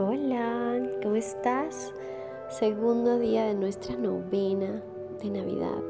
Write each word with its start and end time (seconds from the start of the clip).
Hola, 0.00 0.80
¿cómo 1.02 1.16
estás? 1.16 1.92
Segundo 2.50 3.18
día 3.18 3.46
de 3.46 3.54
nuestra 3.54 3.96
novena 3.96 4.80
de 5.20 5.28
Navidad, 5.28 5.82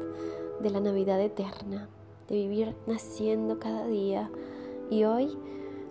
de 0.59 0.71
la 0.71 0.79
Navidad 0.79 1.21
eterna, 1.21 1.87
de 2.27 2.35
vivir 2.35 2.75
naciendo 2.87 3.59
cada 3.59 3.85
día. 3.85 4.31
Y 4.89 5.03
hoy, 5.03 5.37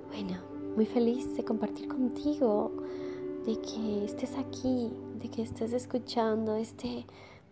bueno, 0.09 0.41
muy 0.75 0.85
feliz 0.85 1.37
de 1.37 1.45
compartir 1.45 1.87
contigo, 1.87 2.73
de 3.47 3.57
que 3.61 4.07
estés 4.07 4.37
aquí, 4.37 4.91
de 5.23 5.31
que 5.31 5.43
estés 5.43 5.73
escuchando 5.73 6.57
este 6.57 7.07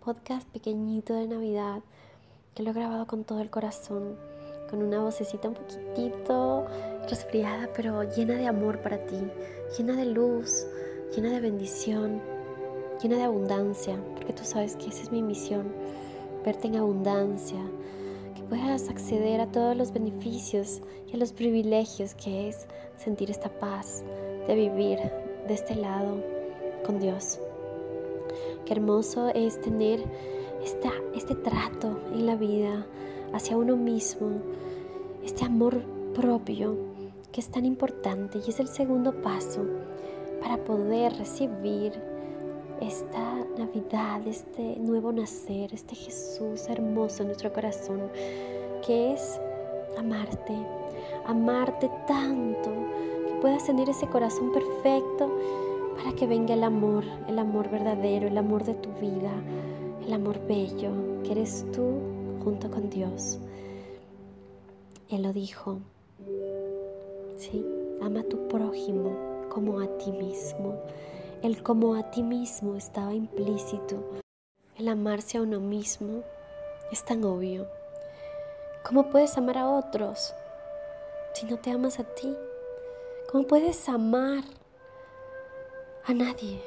podcast 0.05 0.49
pequeñito 0.49 1.15
de 1.15 1.29
Navidad 1.29 1.85
que 2.57 2.65
lo 2.65 2.71
he 2.71 2.75
grabado 2.75 3.07
con 3.07 3.23
todo 3.23 3.39
el 3.41 3.51
corazón, 3.51 4.17
con 4.69 4.83
una 4.83 5.01
vocecita 5.01 5.47
un 5.47 5.55
poquitito 5.55 6.67
resfriada, 7.09 7.69
pero 7.75 8.03
llena 8.03 8.35
de 8.35 8.47
amor 8.47 8.81
para 8.81 8.99
ti, 9.07 9.19
llena 9.77 9.95
de 9.97 10.07
luz, 10.07 10.67
llena 11.15 11.31
de 11.31 11.41
bendición, 11.41 12.21
llena 13.03 13.17
de 13.17 13.25
abundancia, 13.25 13.97
porque 14.15 14.33
tú 14.33 14.45
sabes 14.45 14.77
que 14.77 14.89
esa 14.89 15.03
es 15.03 15.13
mi 15.13 15.23
misión, 15.23 15.73
verte 16.45 16.69
en 16.69 16.77
abundancia, 16.77 17.61
que 18.35 18.43
puedas 18.43 18.89
acceder 18.89 19.41
a 19.41 19.51
todos 19.51 19.77
los 19.77 19.93
beneficios 19.93 20.81
y 21.11 21.15
a 21.15 21.19
los 21.19 21.33
privilegios 21.33 22.15
que 22.15 22.49
es 22.49 22.67
sentir 22.97 23.31
esta 23.31 23.49
paz 23.49 24.03
de 24.47 24.55
vivir 24.55 24.99
de 25.47 25.55
este 25.55 25.75
lado 25.75 26.23
con 26.85 26.99
Dios. 26.99 27.39
Qué 28.65 28.73
hermoso 28.73 29.29
es 29.35 29.61
tener 29.61 30.01
esta, 30.63 30.93
este 31.15 31.35
trato 31.35 32.01
en 32.13 32.27
la 32.27 32.37
vida 32.37 32.87
hacia 33.33 33.57
uno 33.57 33.77
mismo, 33.77 34.41
este 35.25 35.45
amor 35.45 35.83
propio 36.15 36.96
que 37.37 37.43
es 37.43 37.51
tan 37.51 37.67
importante 37.67 38.39
y 38.39 38.49
es 38.49 38.61
el 38.61 38.69
segundo 38.69 39.13
paso 39.21 39.63
para 40.41 40.57
poder 40.57 41.13
recibir 41.19 41.93
esta 42.81 43.45
Navidad, 43.59 44.27
este 44.27 44.77
nuevo 44.79 45.13
nacer, 45.13 45.75
este 45.75 45.95
Jesús 45.95 46.67
hermoso 46.67 47.21
en 47.21 47.27
nuestro 47.29 47.53
corazón, 47.53 48.11
que 48.87 49.13
es 49.13 49.39
amarte, 49.99 50.55
amarte 51.27 51.91
tanto, 52.07 52.71
que 53.29 53.35
puedas 53.43 53.67
tener 53.67 53.91
ese 53.91 54.07
corazón 54.07 54.51
perfecto 54.51 55.31
para 55.95 56.13
que 56.17 56.27
venga 56.27 56.55
el 56.55 56.65
amor, 56.65 57.05
el 57.29 57.39
amor 57.39 57.69
verdadero, 57.71 58.29
el 58.29 58.39
amor 58.39 58.65
de 58.65 58.77
tu 58.77 58.91
vida, 58.93 59.33
el 60.07 60.15
amor 60.15 60.41
bello, 60.49 60.91
que 61.23 61.33
eres 61.33 61.67
tú 61.71 61.99
junto 62.43 62.71
con 62.71 62.89
Dios. 62.89 63.39
Él 65.11 65.23
lo 65.23 65.35
dijo, 65.35 65.81
sí, 67.47 67.65
ama 68.01 68.21
a 68.21 68.25
tu 68.25 68.49
prójimo 68.49 69.47
como 69.49 69.81
a 69.81 69.87
ti 69.99 70.13
mismo. 70.13 70.81
El 71.43 71.63
como 71.63 71.95
a 71.95 72.11
ti 72.11 72.23
mismo 72.23 72.75
estaba 72.77 73.15
implícito. 73.15 74.03
El 74.77 74.89
amarse 74.89 75.39
a 75.39 75.43
uno 75.43 75.61
mismo 75.61 76.23
es 76.91 77.05
tan 77.05 77.25
obvio. 77.25 77.67
¿Cómo 78.85 79.11
puedes 79.11 79.37
amar 79.37 79.59
a 79.59 79.69
otros 79.69 80.35
si 81.35 81.47
no 81.47 81.59
te 81.59 81.71
amas 81.71 81.99
a 81.99 82.05
ti? 82.05 82.35
¿Cómo 83.31 83.47
puedes 83.47 83.89
amar 83.89 84.45
a 86.05 86.15
nadie 86.15 86.63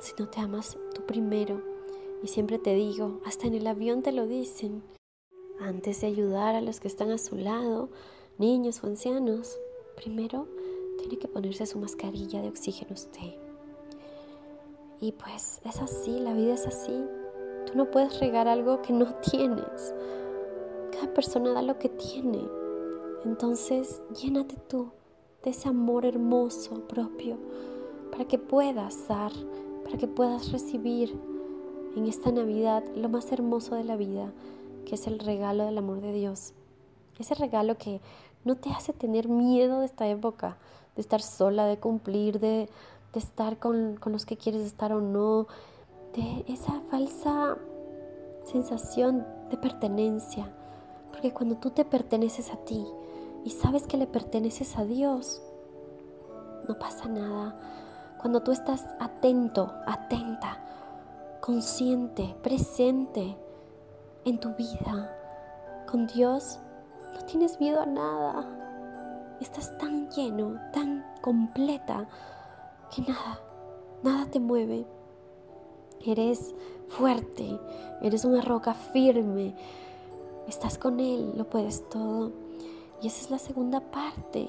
si 0.00 0.12
no 0.18 0.28
te 0.28 0.40
amas 0.40 0.76
tú 0.94 1.02
primero? 1.06 1.60
Y 2.22 2.28
siempre 2.28 2.58
te 2.58 2.74
digo, 2.74 3.20
hasta 3.26 3.46
en 3.46 3.54
el 3.54 3.66
avión 3.66 4.02
te 4.02 4.12
lo 4.12 4.26
dicen, 4.26 4.82
antes 5.60 6.00
de 6.00 6.06
ayudar 6.06 6.54
a 6.54 6.60
los 6.60 6.80
que 6.80 6.88
están 6.88 7.10
a 7.10 7.18
su 7.18 7.36
lado, 7.36 7.90
niños 8.38 8.82
o 8.82 8.86
ancianos, 8.86 9.58
primero 9.96 10.46
tiene 10.98 11.18
que 11.18 11.28
ponerse 11.28 11.66
su 11.66 11.78
mascarilla 11.78 12.40
de 12.40 12.48
oxígeno 12.48 12.92
usted. 12.94 13.34
Y 15.00 15.12
pues 15.12 15.60
es 15.64 15.80
así, 15.80 16.18
la 16.20 16.32
vida 16.32 16.54
es 16.54 16.66
así. 16.66 17.04
Tú 17.66 17.72
no 17.76 17.90
puedes 17.90 18.18
regar 18.20 18.48
algo 18.48 18.80
que 18.82 18.92
no 18.92 19.14
tienes. 19.16 19.94
Cada 20.92 21.12
persona 21.12 21.52
da 21.52 21.62
lo 21.62 21.78
que 21.78 21.88
tiene. 21.88 22.40
Entonces, 23.24 24.02
llénate 24.22 24.56
tú 24.68 24.90
de 25.42 25.50
ese 25.50 25.68
amor 25.68 26.06
hermoso 26.06 26.86
propio 26.86 27.36
para 28.10 28.24
que 28.24 28.38
puedas 28.38 29.08
dar, 29.08 29.32
para 29.84 29.98
que 29.98 30.06
puedas 30.06 30.52
recibir 30.52 31.14
en 31.96 32.06
esta 32.06 32.30
Navidad 32.30 32.84
lo 32.94 33.08
más 33.08 33.30
hermoso 33.32 33.74
de 33.74 33.84
la 33.84 33.96
vida, 33.96 34.32
que 34.84 34.94
es 34.94 35.06
el 35.06 35.18
regalo 35.18 35.64
del 35.64 35.78
amor 35.78 36.00
de 36.00 36.12
Dios. 36.12 36.54
Ese 37.18 37.34
regalo 37.34 37.76
que 37.78 38.00
no 38.46 38.54
te 38.54 38.70
hace 38.70 38.92
tener 38.92 39.28
miedo 39.28 39.80
de 39.80 39.86
esta 39.86 40.06
época, 40.06 40.56
de 40.94 41.02
estar 41.02 41.20
sola, 41.20 41.66
de 41.66 41.78
cumplir, 41.78 42.38
de, 42.38 42.70
estar 43.12 43.58
con, 43.58 43.96
con 43.96 44.12
los 44.12 44.26
que 44.26 44.36
quieres 44.36 44.60
estar 44.60 44.92
o 44.92 45.00
no, 45.00 45.46
de 46.14 46.44
esa 46.48 46.82
falsa 46.90 47.56
sensación 48.44 49.26
de 49.50 49.56
pertenencia. 49.56 50.54
Porque 51.10 51.32
cuando 51.32 51.56
tú 51.56 51.70
te 51.70 51.84
perteneces 51.84 52.52
a 52.52 52.58
ti 52.58 52.86
y 53.44 53.50
sabes 53.50 53.86
que 53.86 53.96
le 53.96 54.06
perteneces 54.06 54.76
a 54.76 54.84
Dios, 54.84 55.42
no 56.68 56.78
pasa 56.78 57.08
nada. 57.08 57.58
Cuando 58.20 58.42
tú 58.42 58.52
estás 58.52 58.86
atento, 59.00 59.72
atenta, 59.86 60.58
consciente, 61.40 62.36
presente 62.42 63.36
en 64.24 64.38
tu 64.38 64.54
vida 64.54 65.16
con 65.90 66.06
Dios, 66.06 66.60
no 67.16 67.24
tienes 67.24 67.58
miedo 67.60 67.80
a 67.80 67.86
nada. 67.86 68.46
Estás 69.40 69.76
tan 69.78 70.08
lleno, 70.10 70.58
tan 70.72 71.04
completa, 71.20 72.06
que 72.94 73.02
nada, 73.02 73.40
nada 74.02 74.26
te 74.30 74.40
mueve. 74.40 74.86
Eres 76.04 76.54
fuerte, 76.88 77.58
eres 78.02 78.24
una 78.24 78.40
roca 78.42 78.74
firme. 78.74 79.54
Estás 80.46 80.78
con 80.78 81.00
Él, 81.00 81.32
lo 81.36 81.48
puedes 81.48 81.88
todo. 81.88 82.32
Y 83.00 83.08
esa 83.08 83.22
es 83.22 83.30
la 83.30 83.38
segunda 83.38 83.80
parte. 83.80 84.48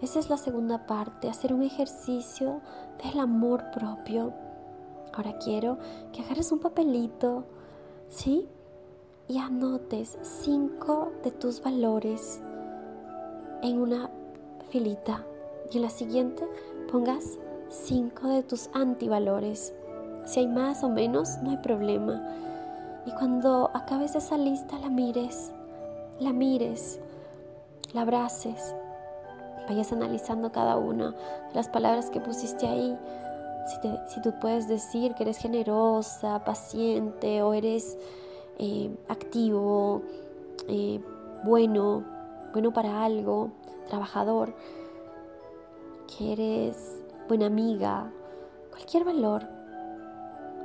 Esa 0.00 0.18
es 0.18 0.28
la 0.28 0.36
segunda 0.36 0.86
parte, 0.86 1.28
hacer 1.28 1.52
un 1.52 1.62
ejercicio 1.62 2.60
del 3.02 3.20
amor 3.20 3.70
propio. 3.70 4.32
Ahora 5.12 5.38
quiero 5.38 5.78
que 6.12 6.22
agarres 6.22 6.50
un 6.52 6.58
papelito, 6.58 7.44
¿sí? 8.08 8.48
Y 9.26 9.38
anotes 9.38 10.18
cinco 10.20 11.12
de 11.22 11.30
tus 11.30 11.62
valores 11.62 12.42
en 13.62 13.80
una 13.80 14.10
filita. 14.68 15.24
Y 15.70 15.76
en 15.78 15.82
la 15.82 15.88
siguiente 15.88 16.46
pongas 16.92 17.38
cinco 17.70 18.28
de 18.28 18.42
tus 18.42 18.68
antivalores. 18.74 19.74
Si 20.26 20.40
hay 20.40 20.46
más 20.46 20.84
o 20.84 20.90
menos, 20.90 21.38
no 21.42 21.50
hay 21.50 21.56
problema. 21.56 22.22
Y 23.06 23.12
cuando 23.12 23.70
acabes 23.72 24.14
esa 24.14 24.36
lista, 24.36 24.78
la 24.78 24.90
mires, 24.90 25.52
la 26.20 26.34
mires, 26.34 27.00
la 27.94 28.02
abraces, 28.02 28.74
vayas 29.66 29.90
analizando 29.92 30.52
cada 30.52 30.76
una 30.76 31.12
de 31.12 31.54
las 31.54 31.68
palabras 31.68 32.10
que 32.10 32.20
pusiste 32.20 32.66
ahí. 32.66 32.98
Si, 33.66 34.14
si 34.14 34.20
tú 34.20 34.34
puedes 34.38 34.68
decir 34.68 35.14
que 35.14 35.22
eres 35.22 35.38
generosa, 35.38 36.44
paciente 36.44 37.42
o 37.42 37.54
eres 37.54 37.96
eh, 38.58 38.94
activo, 39.08 40.02
eh, 40.68 41.00
bueno, 41.44 42.04
bueno 42.52 42.72
para 42.72 43.04
algo, 43.04 43.50
trabajador, 43.86 44.54
que 46.06 46.32
eres 46.32 47.02
buena 47.28 47.46
amiga, 47.46 48.12
cualquier 48.70 49.04
valor, 49.04 49.46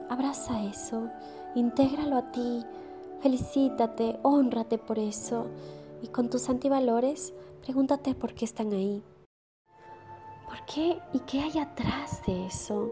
abraza 0.09 0.63
eso, 0.63 1.09
intégralo 1.55 2.17
a 2.17 2.31
ti, 2.31 2.63
felicítate, 3.22 4.19
honrate 4.23 4.77
por 4.77 5.00
eso 5.00 5.47
y 6.01 6.07
con 6.07 6.29
tus 6.29 6.50
antivalores 6.50 7.33
pregúntate 7.61 8.16
por 8.16 8.33
qué 8.33 8.45
están 8.45 8.71
ahí. 8.73 9.03
¿Por 10.47 10.66
qué 10.66 11.00
y 11.13 11.19
qué 11.19 11.41
hay 11.41 11.59
atrás 11.59 12.21
de 12.25 12.47
eso? 12.47 12.89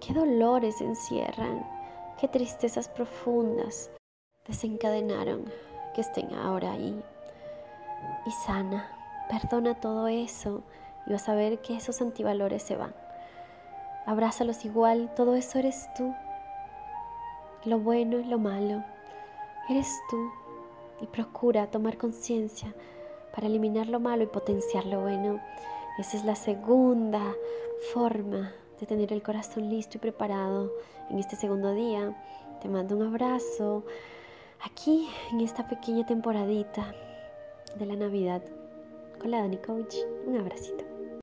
¿Qué 0.00 0.14
dolores 0.14 0.80
encierran? 0.80 1.79
¿Qué 2.20 2.28
tristezas 2.28 2.90
profundas 2.90 3.90
desencadenaron 4.46 5.46
que 5.94 6.02
estén 6.02 6.34
ahora 6.34 6.72
ahí? 6.72 7.02
Y 8.26 8.30
sana, 8.44 8.90
perdona 9.30 9.80
todo 9.80 10.06
eso 10.06 10.62
y 11.06 11.12
vas 11.12 11.30
a 11.30 11.34
ver 11.34 11.60
que 11.60 11.78
esos 11.78 12.02
antivalores 12.02 12.62
se 12.62 12.76
van. 12.76 12.94
Abrázalos 14.04 14.66
igual, 14.66 15.10
todo 15.14 15.34
eso 15.34 15.58
eres 15.58 15.88
tú. 15.96 16.14
Lo 17.64 17.78
bueno 17.78 18.18
y 18.18 18.24
lo 18.24 18.38
malo, 18.38 18.84
eres 19.70 19.90
tú. 20.10 20.30
Y 21.00 21.06
procura 21.06 21.70
tomar 21.70 21.96
conciencia 21.96 22.74
para 23.34 23.46
eliminar 23.46 23.86
lo 23.86 23.98
malo 23.98 24.24
y 24.24 24.26
potenciar 24.26 24.84
lo 24.84 25.00
bueno. 25.00 25.40
Esa 25.98 26.18
es 26.18 26.24
la 26.26 26.36
segunda 26.36 27.34
forma 27.94 28.52
de 28.80 28.86
tener 28.86 29.12
el 29.12 29.22
corazón 29.22 29.68
listo 29.68 29.98
y 29.98 30.00
preparado 30.00 30.72
en 31.10 31.18
este 31.18 31.36
segundo 31.36 31.74
día. 31.74 32.16
Te 32.62 32.68
mando 32.68 32.96
un 32.96 33.02
abrazo 33.02 33.84
aquí 34.62 35.08
en 35.30 35.40
esta 35.40 35.68
pequeña 35.68 36.06
temporadita 36.06 36.94
de 37.78 37.86
la 37.86 37.96
Navidad 37.96 38.42
con 39.20 39.30
la 39.30 39.40
Dani 39.40 39.58
Coach. 39.58 39.94
Un 40.26 40.38
abracito. 40.38 40.89